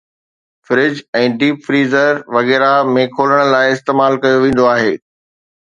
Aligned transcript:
fridge 0.67 0.93
۽ 1.19 1.27
deep 1.43 1.57
freezer 1.67 2.13
وغيره 2.37 2.71
۾ 2.97 3.05
کولڻ 3.19 3.45
لاءِ 3.53 3.67
استعمال 3.77 4.21
ڪيو 4.25 4.41
ويندو 4.47 4.69
آهي 4.75 4.93